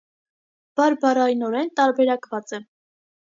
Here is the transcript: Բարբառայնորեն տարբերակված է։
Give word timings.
Բարբառայնորեն 0.79 1.69
տարբերակված 1.81 2.57
է։ 2.59 2.63